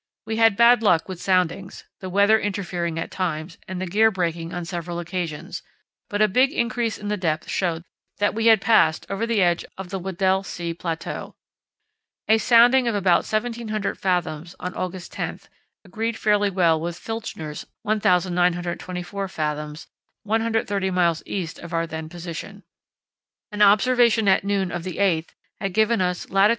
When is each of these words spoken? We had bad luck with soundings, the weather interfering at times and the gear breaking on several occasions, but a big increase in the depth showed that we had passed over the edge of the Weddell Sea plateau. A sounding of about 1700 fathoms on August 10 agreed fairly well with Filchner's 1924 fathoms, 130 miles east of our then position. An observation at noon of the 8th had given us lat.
We 0.25 0.37
had 0.37 0.57
bad 0.57 0.81
luck 0.81 1.07
with 1.07 1.21
soundings, 1.21 1.83
the 1.99 2.09
weather 2.09 2.39
interfering 2.39 2.97
at 2.97 3.11
times 3.11 3.59
and 3.67 3.79
the 3.79 3.85
gear 3.85 4.09
breaking 4.09 4.51
on 4.51 4.65
several 4.65 4.97
occasions, 4.97 5.61
but 6.09 6.23
a 6.23 6.27
big 6.27 6.51
increase 6.51 6.97
in 6.97 7.07
the 7.07 7.17
depth 7.17 7.47
showed 7.47 7.83
that 8.17 8.33
we 8.33 8.47
had 8.47 8.61
passed 8.61 9.05
over 9.11 9.27
the 9.27 9.43
edge 9.43 9.63
of 9.77 9.89
the 9.91 9.99
Weddell 9.99 10.41
Sea 10.41 10.73
plateau. 10.73 11.35
A 12.27 12.39
sounding 12.39 12.87
of 12.87 12.95
about 12.95 13.29
1700 13.31 13.95
fathoms 13.99 14.55
on 14.59 14.73
August 14.73 15.11
10 15.11 15.41
agreed 15.85 16.17
fairly 16.17 16.49
well 16.49 16.81
with 16.81 16.99
Filchner's 16.99 17.67
1924 17.83 19.27
fathoms, 19.27 19.85
130 20.23 20.89
miles 20.89 21.21
east 21.27 21.59
of 21.59 21.73
our 21.73 21.85
then 21.85 22.09
position. 22.09 22.63
An 23.51 23.61
observation 23.61 24.27
at 24.27 24.43
noon 24.43 24.71
of 24.71 24.81
the 24.83 24.97
8th 24.97 25.35
had 25.59 25.73
given 25.75 26.01
us 26.01 26.27
lat. 26.31 26.49